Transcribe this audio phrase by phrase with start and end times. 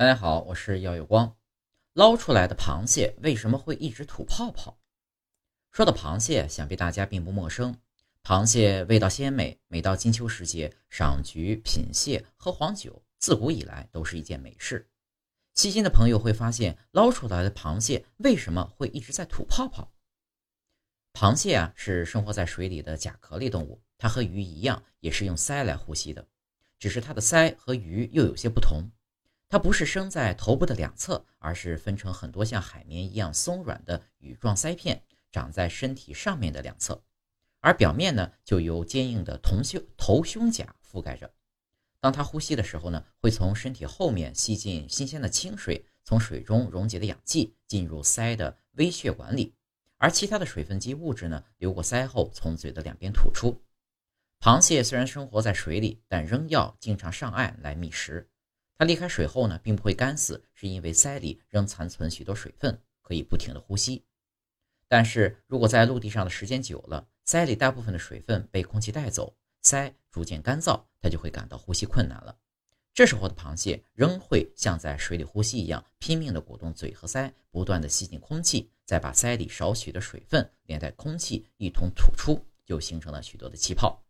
[0.00, 1.36] 大家好，我是耀有光。
[1.92, 4.80] 捞出来的螃蟹为什么会一直吐泡泡？
[5.70, 7.76] 说到螃蟹，想必大家并不陌生。
[8.24, 14.88] 螃蟹味道鲜美，每到金秋时节，赏菊、品蟹、喝黄酒，自古以来都是一件美事。
[15.52, 19.92] 细心的朋友会发现，捞出来的螃蟹为什么会一直在吐泡泡？
[21.12, 26.26] 螃蟹啊，是生活在水里的甲壳类动物，它和鱼一样，也是用鳃来呼吸的。
[26.78, 28.90] 只是它的鳃和鱼又有些不同，
[29.50, 35.02] 它不是生在头部的两侧，而是分成很多像海绵一样松软的羽状鳃片，
[35.32, 37.02] 长在身体上面的两侧，
[37.58, 41.28] 而表面呢就由坚硬的头胸头胸甲覆盖着。
[41.98, 49.52] 当它呼吸的时候呢，会从身体后面吸进新鲜的清水，从水中溶解的氧气进入鳃的微血管里，
[49.96, 53.60] 而其他的水分及物质呢，流过鳃后从嘴的两边吐出。
[54.38, 58.30] 螃蟹虽然生活在水里，但仍要经常上岸来觅食。
[58.80, 64.06] 它离开水后呢，并不会干死，是因为鳃里仍残存许多水分，可以不停的呼吸。
[64.88, 72.34] 但是如果在陆地上的时间久了，鳃里大部分的水分被空气带走，鳃逐渐干燥，它就会感到呼吸困难了。
[72.94, 84.02] 这时候的螃蟹仍会像在水里呼吸一样，拼命地鼓动嘴和鳃，不断地吸进空气，再把鳃里少许的水分连带空气一同吐出，就形成了许多的气泡。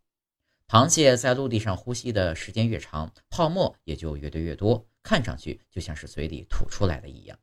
[0.71, 7.37] 螃蟹在陆地上呼吸的时间越长，泡沫也就越堆越多，看上去就像是嘴里吐出来的一样。